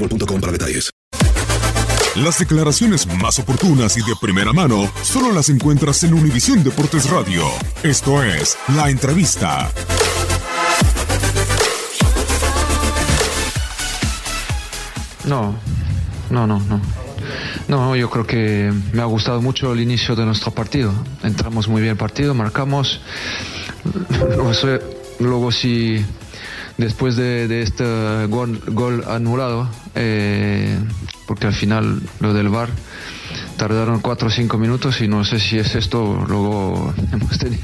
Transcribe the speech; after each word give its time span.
boostmobile.com 0.00 0.40
para 0.40 0.52
detalles. 0.52 0.90
Las 2.16 2.40
declaraciones 2.40 3.06
más 3.06 3.38
oportunas 3.38 3.96
y 3.96 4.00
de 4.00 4.14
primera 4.20 4.52
mano 4.52 4.90
solo 5.02 5.32
las 5.32 5.48
encuentras 5.48 6.02
en 6.02 6.12
Univisión 6.14 6.64
Deportes 6.64 7.08
Radio. 7.08 7.44
Esto 7.84 8.22
es 8.22 8.58
La 8.74 8.90
Entrevista. 8.90 9.70
No, 15.24 15.54
no, 16.30 16.46
no, 16.48 16.58
no. 16.58 16.80
No, 17.68 17.94
yo 17.94 18.10
creo 18.10 18.26
que 18.26 18.72
me 18.92 19.02
ha 19.02 19.04
gustado 19.04 19.40
mucho 19.40 19.72
el 19.72 19.80
inicio 19.80 20.16
de 20.16 20.24
nuestro 20.24 20.50
partido. 20.50 20.92
Entramos 21.22 21.68
muy 21.68 21.80
bien 21.80 21.96
partido, 21.96 22.34
marcamos. 22.34 23.00
Luego, 24.18 24.52
luego 25.20 25.52
si 25.52 26.04
después 26.80 27.16
de, 27.16 27.46
de 27.46 27.62
este 27.62 27.84
gol, 28.26 29.04
anulado, 29.08 29.68
eh, 29.94 30.78
porque 31.26 31.46
al 31.46 31.52
final 31.54 32.00
lo 32.20 32.32
del 32.34 32.48
VAR 32.48 32.68
tardaron 33.56 34.00
4 34.00 34.28
o 34.28 34.30
5 34.30 34.58
minutos 34.58 35.00
y 35.00 35.08
no 35.08 35.24
sé 35.24 35.38
si 35.38 35.58
es 35.58 35.74
esto, 35.74 36.24
luego 36.28 36.92
hemos 37.12 37.38
tenido- 37.38 37.62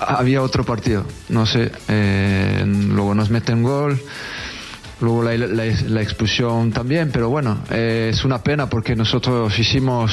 había 0.00 0.42
otro 0.42 0.64
partido, 0.64 1.04
no 1.28 1.46
sé, 1.46 1.70
eh, 1.88 2.64
luego 2.66 3.14
nos 3.14 3.30
meten 3.30 3.62
gol. 3.62 4.00
Luego 4.98 5.22
la, 5.22 5.36
la- 5.36 5.64
la 5.88 6.00
expulsión 6.00 6.72
también, 6.72 7.10
pero 7.12 7.28
bueno, 7.28 7.58
eh, 7.70 8.08
es 8.14 8.24
una 8.24 8.42
pena 8.42 8.70
porque 8.70 8.96
nosotros 8.96 9.58
hicimos 9.58 10.10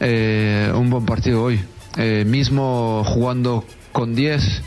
un 0.00 0.90
buen 0.90 1.06
partido 1.06 1.44
hoy. 1.44 1.60
Mismo 2.26 3.04
jugando 3.06 3.64
con 3.92 4.16
10, 4.16 4.62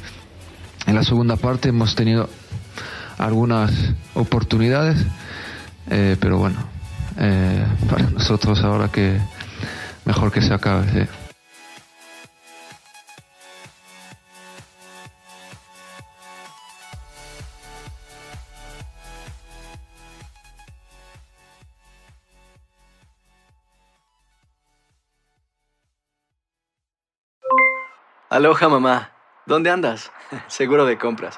en 0.87 0.95
la 0.95 1.03
segunda 1.03 1.35
parte 1.35 1.67
hemos 1.67 1.95
tenido 1.95 2.29
algunas 3.17 3.71
oportunidades, 4.13 5.05
eh, 5.89 6.17
pero 6.19 6.37
bueno, 6.37 6.57
eh, 7.17 7.65
para 7.89 8.03
nosotros 8.09 8.63
ahora 8.63 8.89
que 8.89 9.19
mejor 10.05 10.31
que 10.31 10.41
se 10.41 10.53
acabe. 10.53 10.87
sí. 10.91 11.21
Aloha 28.31 28.69
mamá, 28.69 29.11
¿dónde 29.45 29.69
andas? 29.69 30.09
Seguro 30.47 30.85
de 30.85 30.97
compras. 30.97 31.37